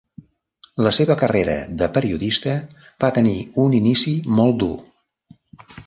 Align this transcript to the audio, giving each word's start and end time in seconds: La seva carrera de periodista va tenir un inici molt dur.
La 0.85 0.93
seva 0.99 1.17
carrera 1.19 1.57
de 1.83 1.91
periodista 1.99 2.57
va 3.05 3.13
tenir 3.21 3.37
un 3.67 3.79
inici 3.83 4.19
molt 4.41 4.63
dur. 4.65 4.75